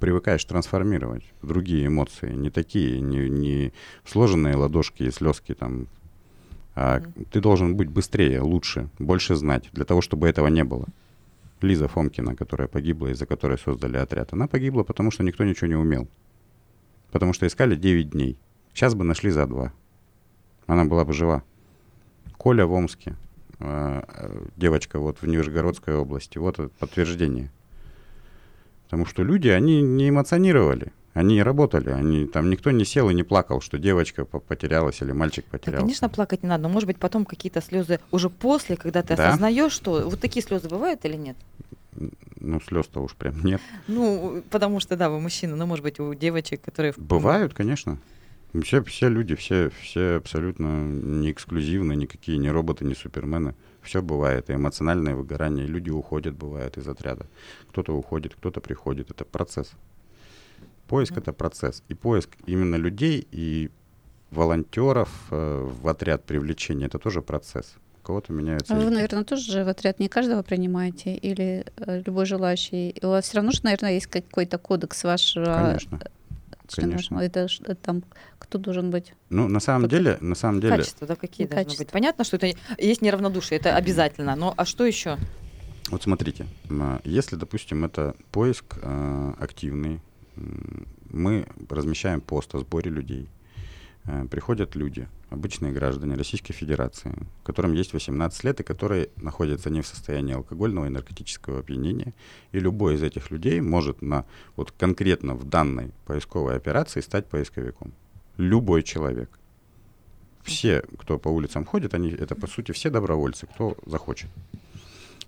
[0.00, 3.72] привыкаешь трансформировать другие эмоции, не такие, не, не
[4.04, 5.88] сложенные ладошки и слезки там.
[6.74, 7.24] А Мгм.
[7.30, 10.86] ты должен быть быстрее, лучше, больше знать, для того, чтобы этого не было.
[11.62, 15.74] Лиза Фомкина, которая погибла, из-за которой создали отряд, она погибла, потому что никто ничего не
[15.74, 16.06] умел.
[17.12, 18.38] Потому что искали 9 дней.
[18.74, 19.72] Сейчас бы нашли за два.
[20.66, 21.42] Она была бы жива.
[22.36, 23.16] Коля в Омске,
[23.58, 26.36] э, э, девочка вот в Нижегородской области.
[26.36, 27.50] Вот подтверждение.
[28.86, 30.92] Потому что люди, они не эмоционировали.
[31.12, 35.12] Они работали, они там никто не сел и не плакал, что девочка по- потерялась или
[35.12, 35.80] мальчик Да, потерялся.
[35.82, 39.28] конечно, плакать не надо, но может быть потом какие-то слезы уже после, когда ты Да.
[39.30, 41.36] осознаешь, что вот такие слезы бывают или нет?
[42.38, 43.62] Ну, слез-то уж прям нет.
[43.86, 46.92] Ну, потому что, да, вы мужчина, но может быть у девочек, которые...
[46.98, 47.96] Бывают, конечно.
[48.62, 53.54] Все, все люди, все, все абсолютно не эксклюзивны, никакие не роботы, не супермены.
[53.86, 54.50] Все бывает.
[54.50, 55.66] И эмоциональное выгорание.
[55.66, 57.26] Люди уходят, бывает, из отряда.
[57.70, 59.10] Кто-то уходит, кто-то приходит.
[59.10, 59.70] Это процесс.
[60.88, 61.20] Поиск Мгм.
[61.22, 61.82] это процесс.
[61.88, 63.70] И поиск именно людей и
[64.30, 67.74] волонтеров э, в отряд привлечения это тоже процесс.
[68.02, 68.74] У кого-то меняются.
[68.74, 72.94] А вы, наверное, тоже же в отряд не каждого принимаете или э, любой желающий?
[73.02, 76.00] У вас все равно же, наверное, есть какой-то кодекс вашего Конечно.
[76.74, 77.18] Конечно.
[77.20, 78.02] Это ж- э, там
[78.38, 79.14] кто должен быть?
[79.30, 81.84] Ну, на самом Кто-то- деле, на самом деле, Качества, да, какие Ну, должны качества.
[81.84, 81.92] быть?
[81.92, 85.18] Понятно, что это есть неравнодушие, это обязательно, но а что еще?
[85.90, 86.46] Вот смотрите,
[87.04, 90.00] если, допустим, это поиск э, активный,
[91.10, 93.28] мы размещаем пост о сборе людей.
[94.06, 97.14] Э, Приходят люди, обычные граждане Российской Федерации,
[97.44, 102.14] которым есть 18 лет и которые находятся не в состоянии алкогольного и наркотического опьянения.
[102.52, 104.24] И любой из этих людей может на,
[104.56, 107.92] вот конкретно в данной поисковой операции стать поисковиком.
[108.36, 109.38] Любой человек.
[110.42, 114.30] Все, кто по улицам ходит, они, это по сути все добровольцы, кто захочет.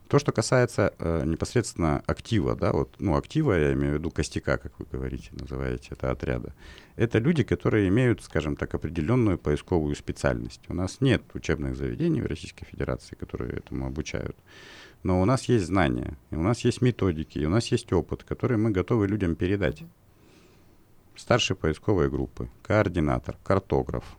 [0.08, 4.56] То, что касается э, непосредственно актива, да, вот, ну, актива, я имею в виду костяка,
[4.56, 6.54] как вы говорите, называете это отряда,
[6.96, 10.62] это люди, которые имеют, скажем так, определенную поисковую специальность.
[10.68, 14.36] У нас нет учебных заведений в Российской Федерации, которые этому обучают.
[15.02, 18.24] Но у нас есть знания, и у нас есть методики, и у нас есть опыт,
[18.24, 19.84] который мы готовы людям передать.
[21.16, 24.16] Старший поисковой группы, координатор, картограф,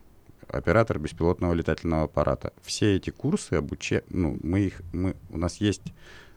[0.49, 2.53] оператор беспилотного летательного аппарата.
[2.61, 5.93] Все эти курсы обуче, ну, мы их, мы, у нас есть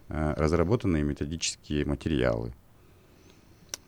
[0.08, 2.52] э, разработанные методические материалы,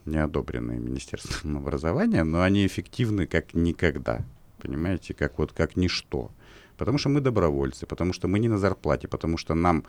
[0.05, 4.21] не одобренные Министерством образования, но они эффективны как никогда,
[4.61, 6.31] понимаете, как вот как ничто.
[6.77, 9.85] Потому что мы добровольцы, потому что мы не на зарплате, потому что нам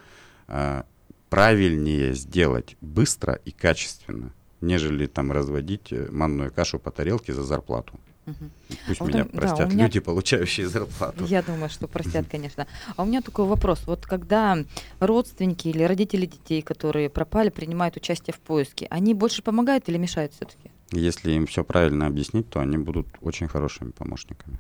[0.48, 0.84] э,
[1.30, 8.00] правильнее сделать быстро и качественно, нежели там разводить э, манную кашу по тарелке за зарплату.
[8.26, 8.52] Мгм.
[8.88, 11.26] Пусть А вот меня да, простят у меня- люди, получающие зарплату.
[11.26, 12.66] Я думаю, что простят, конечно.
[12.96, 13.84] А у меня такой вопрос.
[13.86, 14.58] Вот когда
[15.00, 20.34] родственники или родители детей, которые пропали, принимают участие в поиске, они больше помогают или мешают
[20.34, 20.72] все-таки?
[20.92, 24.60] Если им все правильно объяснить, то они будут очень хорошими помощниками.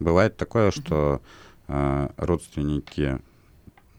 [0.00, 1.20] Бывает такое, что
[1.68, 3.18] э, родственники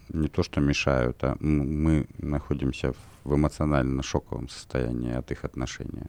[0.10, 6.08] не то что мешают, а мы находимся в эмоционально шоковом состоянии от их отношения.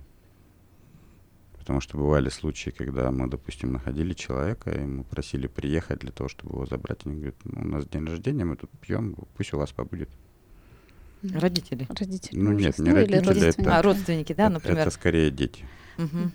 [1.58, 6.28] Потому что бывали случаи, когда мы, допустим, находили человека, и мы просили приехать для того,
[6.28, 7.00] чтобы его забрать.
[7.04, 10.08] Они говорят, ну, у нас день рождения, мы тут пьем, пусть у вас побудет.
[11.22, 11.86] Родители.
[11.98, 12.38] Родители.
[12.38, 13.68] Ну, нет, не Ну, родители, это- родственники.
[13.70, 14.78] А, родственники, да, Это- например.
[14.78, 15.64] Это скорее дети.
[15.98, 16.30] Мгм.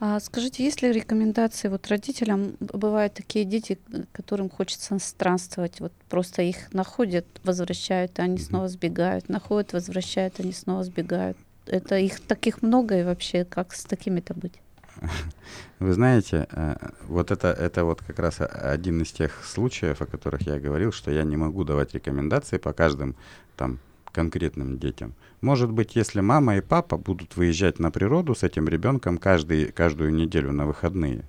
[0.00, 2.56] А скажите, есть ли рекомендации вот родителям?
[2.58, 3.78] Бывают такие дети,
[4.10, 8.42] которым хочется странствовать, вот просто их находят, возвращают, и они Мгм.
[8.42, 11.36] снова сбегают, находят, возвращают, они снова сбегают.
[11.70, 14.60] Это их таких много и вообще как с такими-то быть?
[15.78, 16.74] Вы знаете, э,
[17.06, 20.90] вот это, это вот как раз о- один из тех случаев, о которых я говорил,
[20.92, 23.14] что я не могу давать рекомендации по каждым
[23.56, 23.78] там
[24.12, 25.14] конкретным детям.
[25.40, 30.12] Может быть, если мама и папа будут выезжать на природу с этим ребенком каждый, каждую
[30.12, 31.24] неделю на выходные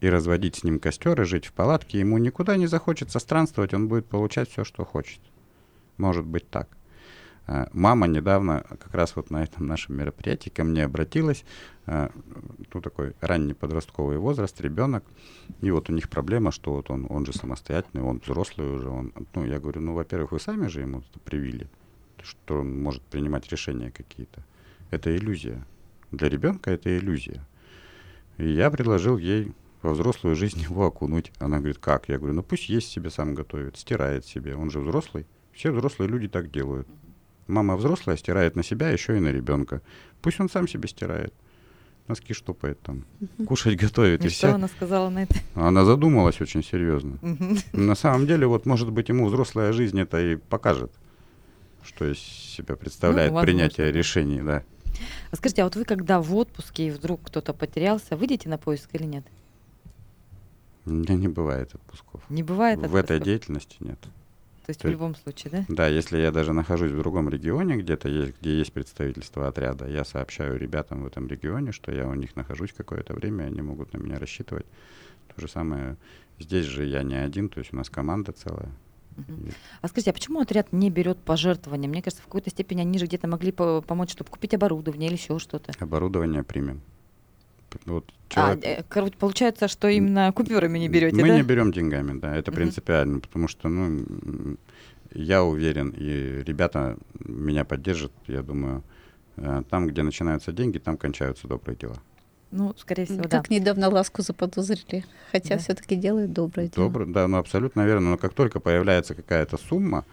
[0.00, 3.88] и разводить с ним костер и жить в палатке, ему никуда не захочется странствовать, он
[3.88, 5.20] будет получать все, что хочет.
[5.98, 6.68] Может быть так.
[7.46, 11.44] Э, Мама недавно, как раз вот на этом нашем мероприятии, ко мне обратилась,
[11.86, 12.08] э,
[12.72, 15.04] ну, такой ранний подростковый возраст, ребенок,
[15.60, 19.12] и вот у них проблема, что вот он, он же самостоятельный, он взрослый уже, он,
[19.34, 21.68] ну, я говорю, ну, во-первых, вы сами же ему это привили,
[22.22, 24.44] что он может принимать решения какие-то.
[24.90, 25.64] Это иллюзия.
[26.10, 27.46] Для ребенка это иллюзия.
[28.36, 29.52] И я предложил ей
[29.82, 31.32] во взрослую жизнь его окунуть.
[31.38, 32.08] Она говорит, как?
[32.08, 34.54] Я говорю, ну пусть есть себе сам готовит, стирает себе.
[34.54, 35.26] Он же взрослый.
[35.52, 36.88] Все взрослые люди так делают.
[37.46, 39.82] Мама взрослая стирает на себя, еще и на ребенка.
[40.20, 41.34] Пусть он сам себе стирает.
[42.08, 43.04] Носки штопает там,
[43.46, 44.54] кушать готовит И и, что все.
[44.54, 45.36] она сказала на это?
[45.54, 47.18] Она задумалась очень серьезно.
[47.72, 50.92] На самом деле, вот, может быть, ему взрослая жизнь это и покажет,
[51.84, 54.64] что из себя представляет Ну, возможно, принятие решений, да.
[55.30, 58.88] А скажите, а вот вы когда в отпуске и вдруг кто-то потерялся, выйдете на поиск
[58.94, 59.24] или нет?
[60.84, 62.22] У меня не бывает отпусков.
[62.28, 63.22] Не бывает В этой отпусков?
[63.24, 63.98] деятельности нет.
[64.64, 65.64] То есть то в любом случае, да?
[65.68, 70.04] Да, если я даже нахожусь в другом регионе, где-то есть, где есть представительство отряда, я
[70.04, 73.98] сообщаю ребятам в этом регионе, что я у них нахожусь какое-то время, они могут на
[73.98, 74.66] меня рассчитывать.
[75.34, 75.96] То же самое
[76.38, 78.70] здесь же я не один, то есть у нас команда целая.
[79.82, 81.88] А скажите, а почему отряд не берет пожертвования?
[81.88, 85.16] Мне кажется, в какой-то степени они же где-то могли по- помочь, чтобы купить оборудование или
[85.16, 85.72] еще что-то.
[85.78, 86.80] Оборудование примем.
[87.84, 91.36] Вот А, человек- короче, получается, что именно купюрами не берете, Мы да?
[91.36, 94.56] не берем деньгами, да, это принципиально, потому что, ну,
[95.12, 98.82] я уверен, и ребята меня поддержат, я думаю,
[99.36, 101.96] э, там, где начинаются деньги, там кончаются добрые дела.
[102.50, 103.38] Ну, скорее всего, да.
[103.38, 105.58] Как недавно ласку заподозрили, хотя Да.
[105.60, 106.86] все-таки делают доброе дело.
[106.88, 108.10] Добро, да, ну абсолютно верно.
[108.10, 110.04] Но как только появляется какая-то сумма,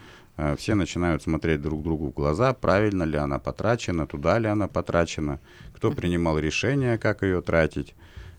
[0.57, 5.39] все начинают смотреть друг другу в глаза, правильно ли она потрачена, туда ли она потрачена,
[5.73, 7.95] кто принимал решение, как ее тратить.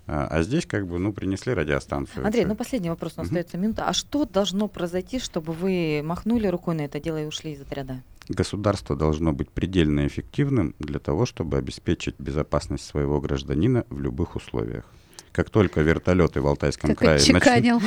[0.06, 2.26] А а здесь как бы, ну, принесли радиостанцию.
[2.26, 3.84] Андрей, ну последний вопрос, у нас остается минута.
[3.86, 8.02] А что должно произойти, чтобы вы махнули рукой на это дело и ушли из отряда?
[8.28, 14.84] Государство должно быть предельно эффективным для того, чтобы обеспечить безопасность своего гражданина в любых условиях.
[15.32, 17.82] Как только вертолеты в Алтайском Как крае начнут,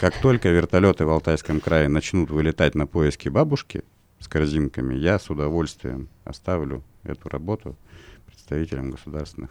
[0.00, 3.84] как только вертолеты в Алтайском крае начнут вылетать на поиски бабушки
[4.20, 7.76] с корзинками, я с удовольствием оставлю эту работу
[8.26, 9.50] представителям государственных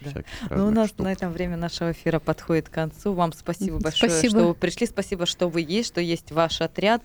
[0.00, 0.10] Да.
[0.10, 1.06] всяких Ну, у нас штук.
[1.06, 3.14] на этом время нашего эфира подходит к концу.
[3.14, 4.30] Вам спасибо большое, Спасибо.
[4.38, 4.86] что вы пришли.
[4.86, 7.02] Спасибо, что вы есть, что есть ваш отряд.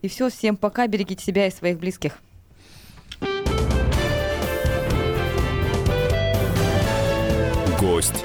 [0.00, 0.86] И все, всем пока.
[0.86, 2.14] Берегите себя и своих близких.
[7.78, 8.24] Гость.